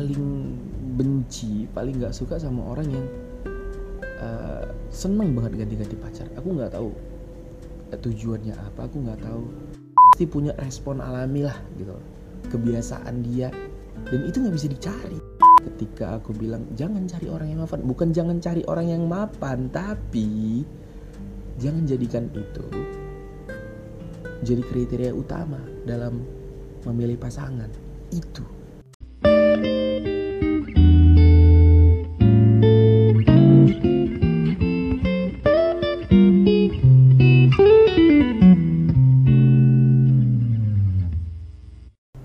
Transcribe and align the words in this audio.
paling 0.00 0.56
benci 0.96 1.68
paling 1.76 2.00
nggak 2.00 2.16
suka 2.16 2.40
sama 2.40 2.72
orang 2.72 2.88
yang 2.88 3.06
uh, 4.24 4.64
seneng 4.88 5.36
banget 5.36 5.60
ganti-ganti 5.60 5.96
pacar. 6.00 6.24
Aku 6.40 6.56
nggak 6.56 6.72
tahu 6.72 6.88
uh, 7.92 7.98
tujuannya 8.00 8.56
apa 8.56 8.88
aku 8.88 8.96
nggak 9.04 9.20
tahu. 9.20 9.44
Pasti 10.16 10.24
punya 10.24 10.56
respon 10.56 11.04
alami 11.04 11.44
lah 11.44 11.60
gitu. 11.76 11.92
Kebiasaan 12.48 13.20
dia. 13.20 13.52
Dan 14.08 14.24
itu 14.24 14.40
nggak 14.40 14.56
bisa 14.56 14.68
dicari. 14.72 15.20
Ketika 15.60 16.16
aku 16.16 16.32
bilang 16.32 16.64
jangan 16.72 17.04
cari 17.04 17.28
orang 17.28 17.52
yang 17.52 17.60
mapan. 17.60 17.84
Bukan 17.84 18.08
jangan 18.16 18.40
cari 18.40 18.64
orang 18.64 18.88
yang 18.88 19.04
mapan 19.04 19.68
tapi 19.68 20.64
jangan 21.60 21.84
jadikan 21.84 22.24
itu 22.32 22.64
jadi 24.40 24.64
kriteria 24.64 25.12
utama 25.12 25.60
dalam 25.84 26.24
memilih 26.88 27.20
pasangan. 27.20 27.68
Itu 28.08 28.59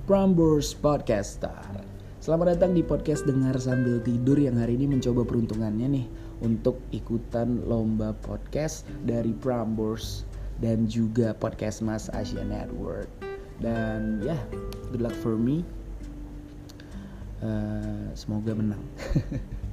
Prambors 0.05 0.77
Podcaster 0.77 1.81
Selamat 2.21 2.53
datang 2.53 2.77
di 2.77 2.85
podcast 2.85 3.25
Dengar 3.25 3.57
Sambil 3.57 3.97
Tidur 4.05 4.37
yang 4.37 4.53
hari 4.53 4.77
ini 4.77 4.85
mencoba 4.85 5.25
peruntungannya 5.25 5.97
nih 5.97 6.05
untuk 6.45 6.77
ikutan 6.93 7.65
lomba 7.65 8.13
podcast 8.21 8.85
dari 9.01 9.33
Prambors 9.33 10.21
dan 10.61 10.85
juga 10.85 11.33
podcast 11.33 11.81
Mas 11.81 12.05
Asia 12.13 12.45
Network. 12.45 13.09
Dan 13.57 14.21
ya, 14.21 14.37
yeah, 14.37 14.41
good 14.93 15.01
luck 15.01 15.17
for 15.25 15.41
me. 15.41 15.65
Uh, 17.41 18.13
semoga 18.13 18.53
menang. 18.53 18.85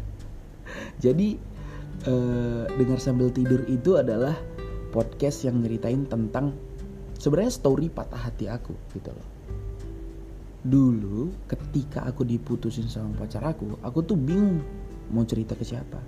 Jadi 1.05 1.37
uh, 2.09 2.65
Dengar 2.81 3.05
Sambil 3.05 3.28
Tidur 3.28 3.69
itu 3.69 4.01
adalah 4.01 4.33
podcast 4.97 5.45
yang 5.45 5.61
nyeritain 5.61 6.09
tentang 6.09 6.56
sebenarnya 7.21 7.53
story 7.53 7.93
patah 7.93 8.33
hati 8.33 8.49
aku 8.49 8.73
gitu 8.97 9.12
loh 9.12 9.42
dulu 10.63 11.35
ketika 11.51 12.07
aku 12.07 12.23
diputusin 12.23 12.87
sama 12.87 13.11
pacar 13.19 13.43
aku 13.43 13.83
aku 13.83 13.99
tuh 14.07 14.15
bingung 14.15 14.63
mau 15.13 15.27
cerita 15.29 15.53
ke 15.59 15.63
siapa. 15.63 16.01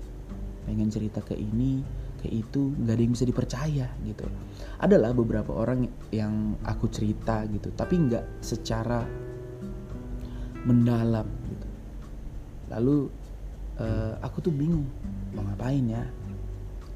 Pengen 0.65 0.89
cerita 0.89 1.21
ke 1.21 1.37
ini 1.37 1.85
ke 2.25 2.31
itu 2.33 2.73
nggak 2.73 2.95
ada 2.97 3.03
yang 3.05 3.13
bisa 3.13 3.27
dipercaya 3.29 3.87
gitu. 4.07 4.25
Adalah 4.81 5.13
beberapa 5.13 5.53
orang 5.53 5.85
yang 6.09 6.57
aku 6.65 6.89
cerita 6.89 7.45
gitu. 7.53 7.69
Tapi 7.77 7.95
nggak 8.09 8.41
secara 8.41 9.05
mendalam 10.65 11.29
gitu. 11.53 11.69
Lalu 12.73 12.97
uh, 13.77 14.17
aku 14.25 14.41
tuh 14.41 14.55
bingung 14.57 14.89
mau 15.37 15.45
ngapain 15.45 15.85
ya? 15.85 16.05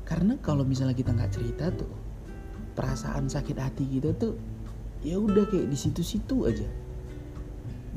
Karena 0.09 0.41
kalau 0.41 0.65
misalnya 0.65 0.97
kita 0.97 1.13
nggak 1.13 1.33
cerita 1.37 1.69
tuh 1.77 1.93
perasaan 2.73 3.29
sakit 3.29 3.59
hati 3.61 3.85
kita 3.85 4.17
tuh 4.17 4.39
ya 5.05 5.21
udah 5.21 5.45
kayak 5.51 5.69
di 5.69 5.77
situ-situ 5.77 6.47
aja 6.47 6.65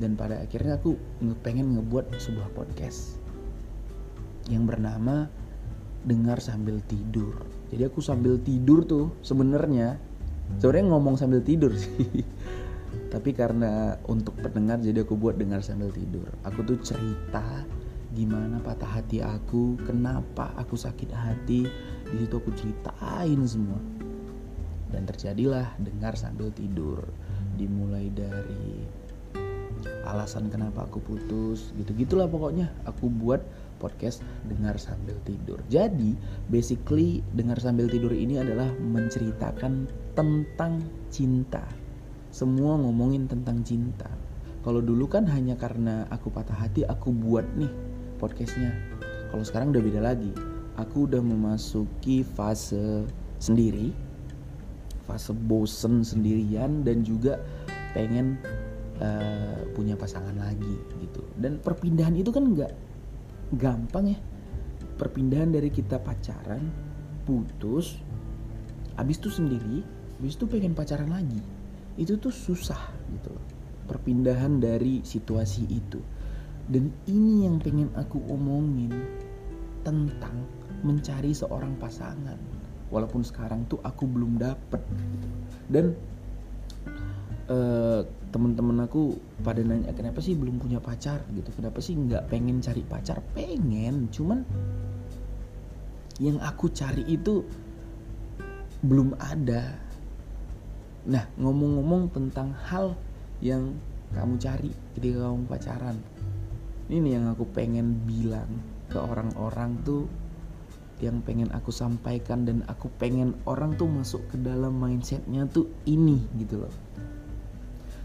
dan 0.02 0.18
pada 0.18 0.42
akhirnya 0.42 0.82
aku 0.82 0.98
pengen 1.46 1.78
ngebuat 1.78 2.18
sebuah 2.18 2.50
podcast 2.58 3.22
yang 4.50 4.66
bernama 4.66 5.30
dengar 6.02 6.42
sambil 6.42 6.82
tidur. 6.90 7.38
Jadi 7.70 7.86
aku 7.86 8.02
sambil 8.02 8.42
tidur 8.42 8.82
tuh 8.82 9.14
sebenarnya 9.22 10.02
sebenarnya 10.58 10.86
ngomong 10.90 11.16
sambil 11.22 11.46
tidur 11.46 11.78
sih. 11.78 12.26
Tapi 13.14 13.32
karena 13.38 14.02
untuk 14.10 14.36
pendengar 14.42 14.82
jadi 14.82 15.06
aku 15.06 15.14
buat 15.14 15.38
dengar 15.38 15.62
sambil 15.62 15.94
tidur. 15.94 16.26
Aku 16.48 16.66
tuh 16.66 16.82
cerita 16.82 17.64
gimana 18.12 18.60
patah 18.60 19.00
hati 19.00 19.24
aku 19.24 19.78
kenapa 19.86 20.52
aku 20.58 20.74
sakit 20.74 21.14
hati. 21.14 21.70
Di 22.10 22.16
situ 22.18 22.36
aku 22.42 22.52
ceritain 22.58 23.40
semua. 23.46 23.80
Dan 24.92 25.06
terjadilah 25.06 25.78
dengar 25.80 26.18
sambil 26.18 26.50
tidur. 26.52 27.06
Dimulai 27.56 28.10
dari 28.12 28.84
alasan 30.12 30.52
kenapa 30.52 30.86
aku 30.86 31.00
putus 31.00 31.72
gitu. 31.80 31.92
Gitulah 31.96 32.28
pokoknya 32.28 32.70
aku 32.84 33.08
buat 33.08 33.40
podcast 33.80 34.22
dengar 34.46 34.78
sambil 34.78 35.18
tidur. 35.24 35.58
Jadi 35.72 36.14
basically 36.52 37.24
dengar 37.34 37.58
sambil 37.58 37.88
tidur 37.88 38.14
ini 38.14 38.38
adalah 38.38 38.70
menceritakan 38.78 39.88
tentang 40.14 40.84
cinta. 41.10 41.64
Semua 42.30 42.76
ngomongin 42.78 43.26
tentang 43.32 43.64
cinta. 43.64 44.08
Kalau 44.62 44.84
dulu 44.84 45.10
kan 45.10 45.26
hanya 45.26 45.58
karena 45.58 46.06
aku 46.14 46.30
patah 46.30 46.54
hati 46.54 46.86
aku 46.86 47.10
buat 47.10 47.48
nih 47.58 47.72
podcastnya. 48.22 48.76
Kalau 49.34 49.42
sekarang 49.42 49.74
udah 49.74 49.82
beda 49.82 50.02
lagi. 50.04 50.32
Aku 50.78 51.10
udah 51.10 51.20
memasuki 51.20 52.24
fase 52.24 53.04
sendiri 53.42 54.12
fase 55.12 55.36
bosen 55.36 56.08
sendirian 56.08 56.88
dan 56.88 57.04
juga 57.04 57.42
pengen 57.92 58.40
uh, 59.02 59.66
punya 59.74 59.98
pasangan 59.98 60.38
lagi 60.38 60.78
gitu. 61.02 61.26
Dan 61.36 61.58
perpindahan 61.60 62.14
itu 62.14 62.30
kan 62.30 62.46
nggak 62.46 62.72
gampang 63.58 64.16
ya. 64.16 64.20
Perpindahan 64.96 65.50
dari 65.50 65.74
kita 65.74 65.98
pacaran 65.98 66.62
putus 67.26 67.98
habis 68.96 69.18
itu 69.18 69.34
sendiri 69.34 69.82
habis 70.22 70.38
itu 70.38 70.46
pengen 70.46 70.78
pacaran 70.78 71.10
lagi. 71.10 71.42
Itu 71.98 72.22
tuh 72.22 72.32
susah 72.32 72.80
gitu 73.10 73.34
loh. 73.34 73.46
Perpindahan 73.90 74.62
dari 74.62 75.02
situasi 75.02 75.66
itu. 75.68 76.00
Dan 76.70 76.94
ini 77.10 77.50
yang 77.50 77.60
pengen 77.60 77.92
aku 77.98 78.22
omongin 78.32 78.94
tentang 79.82 80.46
mencari 80.86 81.34
seorang 81.34 81.76
pasangan. 81.82 82.38
Walaupun 82.94 83.26
sekarang 83.26 83.66
tuh 83.66 83.82
aku 83.82 84.06
belum 84.06 84.38
dapet 84.40 84.84
dan 85.72 85.96
uh, 87.52 88.00
temen-temen 88.32 88.88
aku 88.88 89.20
pada 89.44 89.60
nanya 89.60 89.92
kenapa 89.92 90.24
sih 90.24 90.40
belum 90.40 90.58
punya 90.58 90.80
pacar? 90.80 91.20
Gitu. 91.36 91.52
Kenapa 91.52 91.84
sih 91.84 92.00
nggak 92.00 92.32
pengen 92.32 92.64
cari 92.64 92.82
pacar? 92.88 93.20
Pengen 93.36 94.08
cuman 94.08 94.48
yang 96.24 96.40
aku 96.40 96.72
cari 96.72 97.04
itu 97.12 97.44
belum 98.82 99.20
ada. 99.20 99.76
Nah 101.12 101.28
ngomong-ngomong 101.36 102.16
tentang 102.16 102.56
hal 102.72 102.96
yang 103.44 103.76
kamu 104.16 104.36
cari 104.40 104.72
ketika 104.96 105.28
kamu 105.28 105.44
pacaran 105.48 105.98
ini 106.92 107.16
yang 107.16 107.32
aku 107.32 107.48
pengen 107.56 108.04
bilang 108.04 108.60
ke 108.92 109.00
orang-orang 109.00 109.80
tuh 109.88 110.06
yang 111.00 111.24
pengen 111.24 111.50
aku 111.56 111.74
sampaikan 111.74 112.46
dan 112.46 112.62
aku 112.68 112.92
pengen 113.02 113.34
orang 113.50 113.74
tuh 113.80 113.90
masuk 113.90 114.22
ke 114.30 114.38
dalam 114.38 114.76
mindsetnya 114.78 115.48
tuh 115.50 115.66
ini 115.88 116.22
gitu 116.38 116.68
loh 116.68 116.74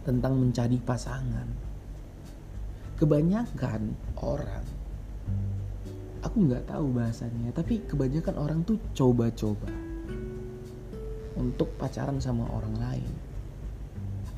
tentang 0.07 0.39
mencari 0.39 0.79
pasangan. 0.79 1.51
Kebanyakan 2.97 3.93
orang, 4.23 4.65
aku 6.23 6.37
nggak 6.47 6.71
tahu 6.71 6.95
bahasanya, 6.95 7.51
tapi 7.51 7.83
kebanyakan 7.85 8.39
orang 8.39 8.61
tuh 8.63 8.79
coba-coba 8.95 9.69
untuk 11.35 11.75
pacaran 11.77 12.23
sama 12.23 12.47
orang 12.49 12.75
lain. 12.79 13.13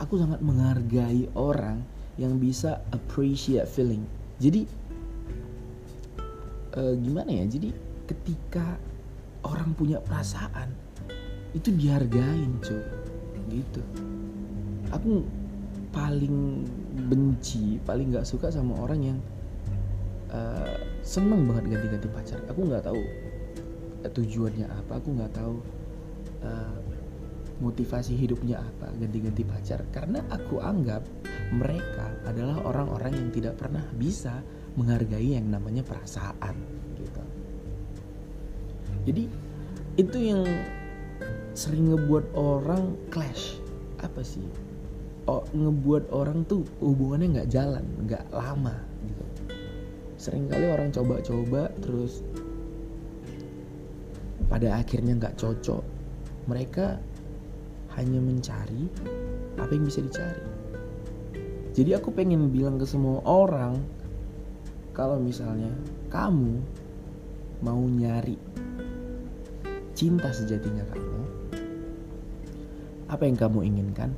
Aku 0.01 0.17
sangat 0.17 0.41
menghargai 0.41 1.28
orang 1.37 1.84
yang 2.17 2.41
bisa 2.41 2.83
appreciate 2.91 3.69
feeling. 3.69 4.03
Jadi 4.41 4.67
uh, 6.75 6.95
gimana 6.99 7.31
ya? 7.31 7.45
Jadi 7.47 7.71
ketika 8.11 8.81
orang 9.47 9.77
punya 9.77 10.03
perasaan 10.03 10.73
itu 11.55 11.73
dihargain 11.73 12.59
cuy 12.61 12.83
gitu 13.49 13.81
aku 14.93 15.25
paling 15.88 16.69
benci 17.09 17.81
paling 17.82 18.12
nggak 18.12 18.28
suka 18.28 18.53
sama 18.53 18.76
orang 18.76 19.00
yang 19.00 19.19
uh, 20.33 20.77
seneng 21.01 21.48
banget 21.48 21.77
ganti-ganti 21.77 22.09
pacar. 22.13 22.39
Aku 22.48 22.60
nggak 22.68 22.84
tahu 22.84 23.01
uh, 24.04 24.10
tujuannya 24.13 24.66
apa. 24.68 24.92
Aku 25.01 25.09
nggak 25.16 25.33
tahu 25.33 25.54
uh, 26.45 26.78
motivasi 27.59 28.15
hidupnya 28.15 28.63
apa 28.63 28.92
ganti-ganti 29.01 29.42
pacar. 29.42 29.80
Karena 29.91 30.22
aku 30.28 30.60
anggap 30.60 31.03
mereka 31.53 32.13
adalah 32.28 32.60
orang-orang 32.68 33.16
yang 33.16 33.30
tidak 33.33 33.57
pernah 33.57 33.83
bisa 33.97 34.45
menghargai 34.77 35.34
yang 35.41 35.48
namanya 35.48 35.83
perasaan 35.83 36.54
gitu. 37.01 37.22
Jadi 39.09 39.24
itu 39.98 40.18
yang 40.21 40.45
sering 41.57 41.91
ngebuat 41.91 42.36
orang 42.36 42.95
clash. 43.10 43.59
Apa 43.98 44.22
sih 44.22 44.67
oh, 45.28 45.45
ngebuat 45.53 46.09
orang 46.10 46.48
tuh 46.48 46.65
hubungannya 46.80 47.39
nggak 47.39 47.51
jalan 47.53 47.84
nggak 48.09 48.25
lama 48.33 48.75
gitu. 49.04 49.25
Kali 50.48 50.66
orang 50.66 50.91
coba-coba 50.91 51.71
terus 51.78 52.25
pada 54.48 54.80
akhirnya 54.80 55.15
nggak 55.21 55.36
cocok. 55.36 55.84
Mereka 56.48 56.97
hanya 58.01 58.21
mencari 58.25 58.89
apa 59.60 59.71
yang 59.71 59.84
bisa 59.84 60.01
dicari. 60.01 60.45
Jadi 61.77 61.91
aku 61.95 62.10
pengen 62.10 62.51
bilang 62.51 62.80
ke 62.80 62.89
semua 62.89 63.22
orang 63.28 63.78
kalau 64.97 65.21
misalnya 65.21 65.71
kamu 66.10 66.59
mau 67.63 67.78
nyari 67.78 68.34
cinta 69.95 70.30
sejatinya 70.30 70.83
kamu 70.95 71.22
apa 73.10 73.22
yang 73.27 73.34
kamu 73.39 73.59
inginkan 73.66 74.10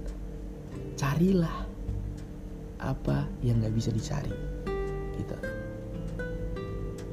carilah 1.00 1.64
apa 2.76 3.24
yang 3.40 3.64
nggak 3.64 3.72
bisa 3.72 3.88
dicari 3.88 4.36
gitu. 5.16 5.36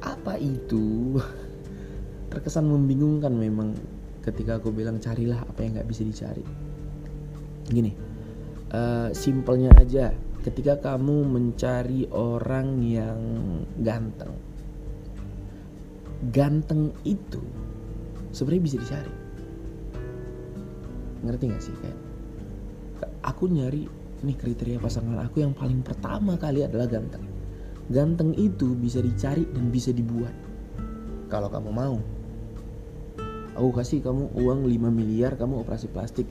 Apa 0.04 0.36
itu? 0.36 1.16
Terkesan 2.32 2.68
membingungkan 2.68 3.32
memang 3.32 3.72
ketika 4.20 4.60
aku 4.60 4.68
bilang 4.68 5.00
carilah 5.00 5.40
apa 5.40 5.64
yang 5.64 5.80
nggak 5.80 5.88
bisa 5.88 6.04
dicari. 6.04 6.44
Gini 7.64 7.96
uh, 8.76 9.08
simpelnya 9.16 9.72
aja. 9.80 10.12
Ketika 10.38 10.80
kamu 10.80 11.28
mencari 11.28 12.08
orang 12.14 12.80
yang 12.80 13.20
ganteng 13.82 14.32
ganteng 16.34 16.90
itu 17.06 17.42
sebenarnya 18.34 18.64
bisa 18.64 18.76
dicari. 18.82 19.14
Ngerti 21.26 21.44
gak 21.50 21.62
sih 21.62 21.74
kayak 21.82 22.07
aku 23.22 23.46
nyari 23.50 23.86
nih 24.18 24.34
kriteria 24.34 24.82
pasangan 24.82 25.22
aku 25.22 25.46
yang 25.46 25.54
paling 25.54 25.82
pertama 25.82 26.34
kali 26.34 26.66
adalah 26.66 26.90
ganteng. 26.90 27.22
Ganteng 27.88 28.34
itu 28.36 28.74
bisa 28.76 29.00
dicari 29.00 29.46
dan 29.48 29.70
bisa 29.70 29.94
dibuat. 29.94 30.34
Kalau 31.30 31.48
kamu 31.48 31.70
mau. 31.70 31.96
Aku 33.58 33.74
kasih 33.74 34.04
kamu 34.04 34.38
uang 34.38 34.70
5 34.70 34.90
miliar 34.92 35.34
kamu 35.34 35.62
operasi 35.62 35.90
plastik. 35.90 36.28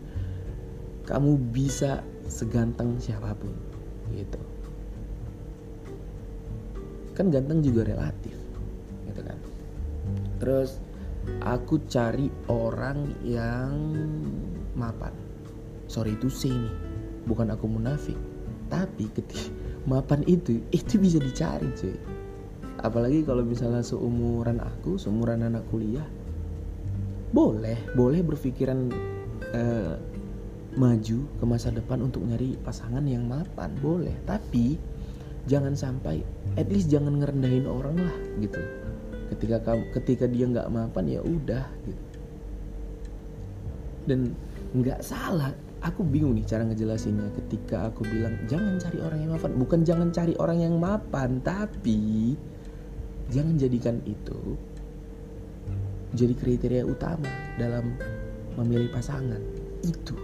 Kamu 1.08 1.40
bisa 1.52 2.04
seganteng 2.28 3.00
siapa 3.00 3.31
pun 3.36 3.52
gitu. 4.12 4.40
Kan 7.16 7.31
ganteng 7.31 7.64
juga 7.64 7.88
relatif 7.88 8.36
gitu 9.08 9.22
kan. 9.24 9.40
Terus 10.38 10.80
aku 11.42 11.81
cari 11.88 12.30
orang 12.52 13.12
yang 13.25 13.74
mapan 14.78 15.27
sorry 15.88 16.16
itu 16.16 16.28
sih 16.28 16.51
nih 16.51 16.75
bukan 17.28 17.51
aku 17.51 17.68
munafik. 17.68 18.16
Tapi 18.68 19.07
ketika 19.12 19.51
mapan 19.88 20.24
itu 20.28 20.60
itu 20.75 21.00
bisa 21.00 21.19
dicari 21.19 21.68
cuy. 21.75 21.95
Apalagi 22.84 23.25
kalau 23.25 23.42
misalnya 23.42 23.81
seumuran 23.81 24.62
aku 24.62 25.00
seumuran 25.00 25.48
anak 25.48 25.66
kuliah 25.74 26.06
boleh 27.31 27.75
boleh 27.98 28.22
berpikiran 28.24 28.88
uh, 29.51 29.95
maju 30.78 31.18
ke 31.25 31.44
masa 31.44 31.74
depan 31.74 32.06
untuk 32.06 32.24
nyari 32.24 32.56
pasangan 32.62 33.04
yang 33.07 33.25
mapan 33.25 33.74
boleh. 33.81 34.13
Tapi 34.28 34.78
jangan 35.48 35.74
sampai 35.74 36.22
at 36.60 36.68
least 36.68 36.92
jangan 36.92 37.19
ngerendahin 37.19 37.66
orang 37.66 37.98
lah 37.98 38.16
gitu. 38.44 38.60
Ketika 39.33 39.60
kamu 39.63 39.83
ketika 39.95 40.25
dia 40.28 40.45
nggak 40.48 40.72
mapan 40.72 41.06
ya 41.07 41.19
udah 41.24 41.66
gitu. 41.83 42.19
Dan 44.07 44.31
nggak 44.75 45.04
salah 45.04 45.51
aku 45.86 46.02
bingung 46.02 46.34
nih 46.34 46.46
cara 46.46 46.66
ngejelasinnya 46.66 47.30
ketika 47.44 47.94
aku 47.94 48.02
bilang 48.08 48.34
jangan 48.50 48.82
cari 48.82 48.98
orang 49.02 49.20
yang 49.22 49.32
mapan. 49.38 49.52
Bukan 49.58 49.80
jangan 49.86 50.10
cari 50.10 50.34
orang 50.42 50.60
yang 50.62 50.76
mapan 50.82 51.42
tapi 51.46 52.34
jangan 53.28 53.60
jadikan 53.60 54.00
itu 54.08 54.58
jadi 56.16 56.34
kriteria 56.34 56.84
utama 56.88 57.30
dalam 57.60 57.94
memilih 58.56 58.90
pasangan. 58.90 59.42
Itu 59.84 60.16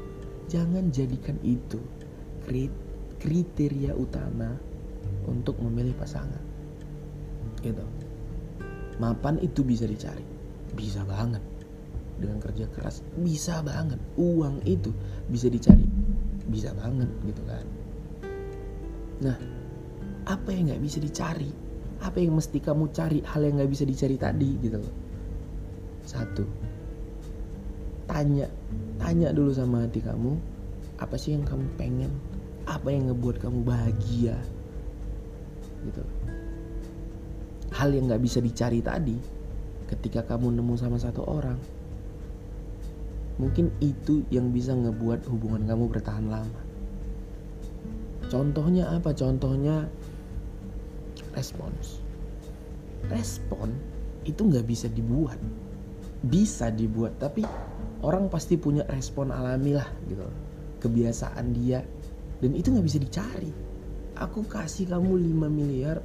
jangan 0.50 0.90
jadikan 0.90 1.38
itu 1.44 1.80
kriteria 3.20 3.94
utama 3.94 4.58
untuk 5.28 5.60
memilih 5.62 5.94
pasangan. 6.00 6.42
Gitu. 7.62 7.86
Mapan 8.98 9.40
itu 9.44 9.62
bisa 9.62 9.86
dicari. 9.86 10.26
Bisa 10.74 11.06
banget 11.06 11.53
dengan 12.18 12.38
kerja 12.42 12.70
keras 12.72 13.02
bisa 13.20 13.62
banget. 13.66 14.00
Uang 14.18 14.62
itu 14.66 14.94
bisa 15.30 15.48
dicari 15.50 15.86
bisa 16.48 16.76
banget 16.76 17.10
gitu 17.24 17.42
kan. 17.48 17.66
Nah 19.24 19.38
apa 20.28 20.50
yang 20.52 20.72
nggak 20.72 20.84
bisa 20.84 20.98
dicari? 21.00 21.52
Apa 22.04 22.20
yang 22.20 22.36
mesti 22.36 22.60
kamu 22.60 22.92
cari? 22.92 23.24
Hal 23.24 23.48
yang 23.48 23.60
nggak 23.60 23.72
bisa 23.72 23.84
dicari 23.88 24.16
tadi 24.20 24.50
gitu 24.60 24.78
loh. 24.80 24.96
Satu 26.04 26.46
tanya 28.04 28.52
tanya 29.00 29.32
dulu 29.32 29.56
sama 29.56 29.88
hati 29.88 30.04
kamu 30.04 30.36
apa 31.00 31.16
sih 31.16 31.34
yang 31.36 31.48
kamu 31.48 31.66
pengen? 31.80 32.12
Apa 32.64 32.92
yang 32.92 33.12
ngebuat 33.12 33.44
kamu 33.44 33.64
bahagia? 33.64 34.36
Gitu 35.84 36.04
hal 37.74 37.90
yang 37.90 38.06
nggak 38.06 38.22
bisa 38.22 38.38
dicari 38.38 38.80
tadi 38.86 39.18
ketika 39.90 40.22
kamu 40.24 40.62
nemu 40.62 40.74
sama 40.78 41.02
satu 41.02 41.26
orang 41.26 41.58
mungkin 43.42 43.74
itu 43.82 44.22
yang 44.30 44.54
bisa 44.54 44.78
ngebuat 44.78 45.26
hubungan 45.26 45.66
kamu 45.66 45.90
bertahan 45.90 46.28
lama. 46.30 46.62
Contohnya 48.30 48.90
apa? 48.94 49.14
Contohnya 49.14 49.90
respons. 51.34 52.02
Respon 53.10 53.74
itu 54.24 54.42
nggak 54.42 54.66
bisa 54.66 54.88
dibuat. 54.90 55.38
Bisa 56.24 56.70
dibuat 56.70 57.18
tapi 57.20 57.44
orang 58.06 58.30
pasti 58.30 58.56
punya 58.56 58.86
respon 58.90 59.34
alami 59.34 59.78
lah 59.78 59.90
gitu. 60.06 60.26
Kebiasaan 60.82 61.46
dia. 61.58 61.82
Dan 62.38 62.54
itu 62.54 62.70
nggak 62.70 62.86
bisa 62.86 63.00
dicari. 63.02 63.52
Aku 64.14 64.46
kasih 64.46 64.94
kamu 64.94 65.18
5 65.34 65.50
miliar 65.50 65.98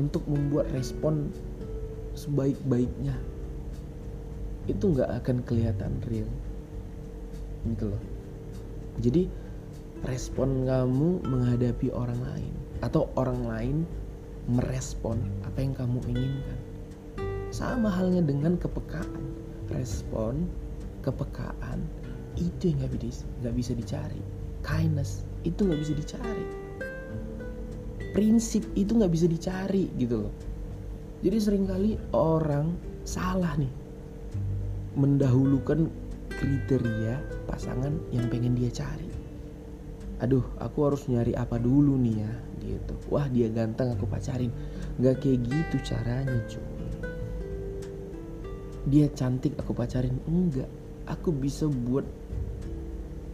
untuk 0.00 0.24
membuat 0.24 0.72
respon 0.72 1.28
sebaik-baiknya. 2.16 3.14
Itu 4.64 4.96
nggak 4.96 5.22
akan 5.22 5.36
kelihatan 5.44 5.92
real 6.08 6.30
gitu 7.68 7.90
loh. 7.90 8.02
Jadi 9.00 9.26
respon 10.04 10.68
kamu 10.68 11.24
menghadapi 11.24 11.88
orang 11.90 12.20
lain 12.20 12.54
atau 12.84 13.08
orang 13.16 13.40
lain 13.48 13.76
merespon 14.46 15.16
apa 15.48 15.58
yang 15.64 15.72
kamu 15.72 15.98
inginkan. 16.12 16.60
Sama 17.48 17.88
halnya 17.88 18.20
dengan 18.20 18.60
kepekaan. 18.60 19.32
Respon 19.72 20.44
kepekaan 21.00 21.80
itu 22.36 22.74
yang 22.74 22.84
nggak 22.84 22.92
bisa 23.00 23.24
nggak 23.40 23.54
bisa 23.56 23.72
dicari. 23.72 24.20
Kindness 24.60 25.24
itu 25.48 25.64
nggak 25.64 25.80
bisa 25.80 25.92
dicari. 25.96 26.46
Prinsip 28.12 28.62
itu 28.76 28.94
nggak 28.94 29.12
bisa 29.12 29.26
dicari 29.26 29.90
gitu 29.96 30.28
loh. 30.28 30.34
Jadi 31.24 31.36
sering 31.40 31.64
kali 31.64 31.96
orang 32.12 32.76
salah 33.08 33.56
nih 33.56 33.72
mendahulukan 34.94 35.90
kriteria 36.44 37.24
pasangan 37.48 37.96
yang 38.12 38.28
pengen 38.28 38.52
dia 38.52 38.68
cari. 38.68 39.08
Aduh 40.20 40.44
aku 40.60 40.92
harus 40.92 41.08
nyari 41.08 41.32
apa 41.32 41.56
dulu 41.56 41.96
nih 41.96 42.20
ya 42.20 42.32
gitu. 42.60 42.94
Wah 43.08 43.24
dia 43.32 43.48
ganteng 43.48 43.96
aku 43.96 44.04
pacarin. 44.04 44.52
Nggak 45.00 45.24
kayak 45.24 45.40
gitu 45.48 45.76
caranya 45.88 46.36
cuy. 46.44 46.68
Dia 48.92 49.08
cantik 49.16 49.56
aku 49.56 49.72
pacarin. 49.72 50.20
Enggak 50.28 50.68
aku 51.08 51.32
bisa 51.32 51.64
buat 51.64 52.04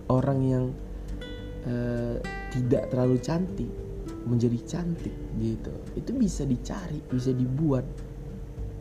orang 0.07 0.41
yang 0.47 0.65
uh, 1.67 2.23
tidak 2.55 2.95
terlalu 2.95 3.19
cantik 3.19 3.71
menjadi 4.23 4.59
cantik 4.71 5.15
gitu. 5.43 5.75
Itu 5.99 6.15
bisa 6.15 6.47
dicari 6.47 7.03
bisa 7.11 7.35
dibuat. 7.35 7.83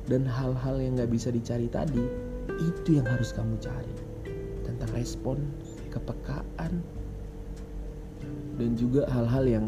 Dan 0.06 0.26
hal-hal 0.26 0.78
yang 0.78 1.02
nggak 1.02 1.10
bisa 1.10 1.34
dicari 1.34 1.66
tadi 1.66 2.02
itu 2.50 2.98
yang 2.98 3.06
harus 3.06 3.30
kamu 3.30 3.62
cari 3.62 4.09
tentang 4.70 4.92
respon 4.94 5.38
kepekaan 5.90 6.86
dan 8.60 8.72
juga 8.78 9.10
hal-hal 9.10 9.46
yang 9.48 9.66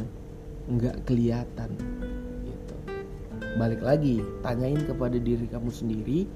nggak 0.70 1.02
kelihatan 1.10 1.74
gitu. 2.46 2.76
Balik 3.58 3.82
lagi 3.82 4.22
tanyain 4.46 4.80
kepada 4.86 5.18
diri 5.18 5.50
kamu 5.50 5.74
sendiri 5.74 6.30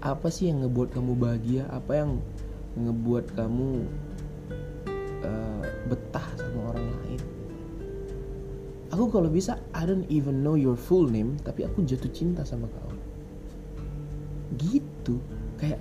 apa 0.00 0.32
sih 0.32 0.48
yang 0.48 0.64
ngebuat 0.64 0.96
kamu 0.96 1.12
bahagia? 1.16 1.68
Apa 1.68 1.92
yang 2.04 2.10
ngebuat 2.76 3.36
kamu 3.36 3.84
uh, 5.24 5.64
betah 5.88 6.26
sama 6.40 6.72
orang 6.72 6.88
lain? 6.88 7.20
Aku 8.90 9.06
kalau 9.06 9.30
bisa 9.30 9.60
I 9.70 9.86
don't 9.86 10.08
even 10.10 10.42
know 10.42 10.58
your 10.58 10.74
full 10.74 11.06
name 11.06 11.38
tapi 11.46 11.62
aku 11.62 11.86
jatuh 11.86 12.10
cinta 12.10 12.42
sama 12.42 12.66
kau 12.66 12.90
gitu. 14.58 15.20
Kayak 15.60 15.78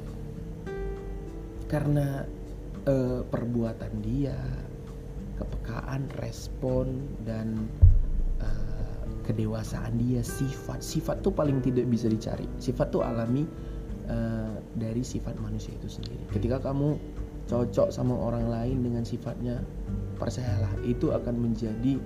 karena 1.69 2.25
uh, 2.89 3.21
perbuatan 3.23 3.93
dia 4.01 4.35
kepekaan 5.39 6.09
respon 6.19 7.07
dan 7.23 7.69
uh, 8.43 8.99
kedewasaan 9.23 9.95
dia 10.01 10.25
sifat. 10.25 10.83
Sifat 10.83 11.23
tuh 11.23 11.31
paling 11.31 11.63
tidak 11.63 11.87
bisa 11.87 12.11
dicari. 12.11 12.49
Sifat 12.59 12.91
tuh 12.91 13.05
alami 13.05 13.47
uh, 14.09 14.57
dari 14.75 15.05
sifat 15.05 15.37
manusia 15.39 15.71
itu 15.77 15.87
sendiri. 15.87 16.25
Ketika 16.33 16.59
kamu 16.59 16.99
cocok 17.47 17.93
sama 17.93 18.13
orang 18.17 18.51
lain 18.51 18.83
dengan 18.83 19.07
sifatnya 19.07 19.63
percayalah 20.19 20.73
itu 20.83 21.15
akan 21.15 21.39
menjadi 21.39 22.01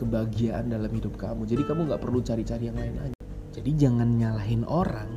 kebahagiaan 0.00 0.72
dalam 0.72 0.90
hidup 0.90 1.14
kamu. 1.14 1.46
Jadi 1.46 1.62
kamu 1.62 1.86
nggak 1.92 2.02
perlu 2.02 2.18
cari-cari 2.24 2.68
yang 2.72 2.76
lain 2.76 2.96
lagi 2.98 3.16
jadi 3.56 3.88
jangan 3.88 4.20
nyalahin 4.20 4.68
orang 4.68 5.16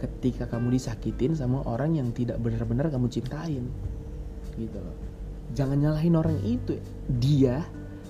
ketika 0.00 0.48
kamu 0.48 0.80
disakitin 0.80 1.36
sama 1.36 1.60
orang 1.68 2.00
yang 2.00 2.08
tidak 2.16 2.40
benar-benar 2.40 2.88
kamu 2.88 3.12
cintain. 3.12 3.68
Gitu 4.56 4.78
loh. 4.80 4.96
Jangan 5.52 5.76
nyalahin 5.76 6.16
orang 6.16 6.40
itu. 6.40 6.80
Dia 7.20 7.60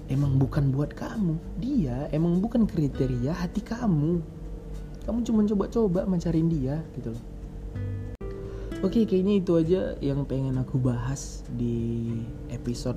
emang 0.06 0.38
bukan 0.38 0.70
buat 0.70 0.94
kamu. 0.94 1.34
Dia 1.58 2.06
emang 2.14 2.38
bukan 2.38 2.70
kriteria 2.70 3.34
hati 3.34 3.58
kamu. 3.66 4.22
Kamu 5.02 5.18
cuma 5.26 5.42
coba-coba 5.42 6.06
mencariin 6.06 6.46
dia 6.46 6.78
gitu 6.94 7.10
loh. 7.10 7.24
Oke, 8.80 9.04
kayaknya 9.04 9.44
itu 9.44 9.52
aja 9.60 9.80
yang 10.00 10.24
pengen 10.24 10.56
aku 10.56 10.80
bahas 10.80 11.44
di 11.52 12.08
episode 12.48 12.96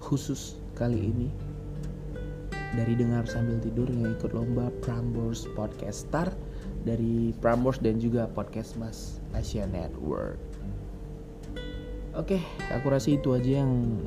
khusus 0.00 0.56
kali 0.72 1.12
ini. 1.12 1.28
Dari 2.72 2.96
dengar 2.96 3.28
sambil 3.28 3.60
tidur 3.60 3.88
yang 3.92 4.16
ikut 4.16 4.32
lomba 4.32 4.72
Prambors 4.80 5.44
Podcast 5.52 6.08
Star 6.08 6.32
dari 6.88 7.36
Prambors 7.44 7.76
dan 7.84 8.00
juga 8.00 8.24
Podcast 8.32 8.80
Mas 8.80 9.20
Asia 9.36 9.68
Network. 9.68 10.40
Oke, 12.16 12.40
aku 12.72 12.86
rasa 12.88 13.12
itu 13.12 13.36
aja 13.36 13.60
yang 13.60 14.00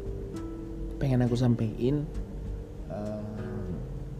pengen 0.97 1.21
aku 1.21 1.37
sampaikan. 1.37 2.09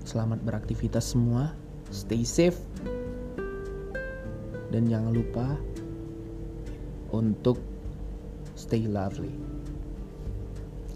selamat 0.01 0.43
beraktivitas 0.43 1.13
semua, 1.13 1.55
stay 1.93 2.25
safe, 2.25 2.57
dan 4.73 4.89
jangan 4.89 5.13
lupa 5.13 5.55
untuk 7.15 7.61
stay 8.57 8.87
lovely. 8.89 9.31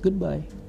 Goodbye. 0.02 0.65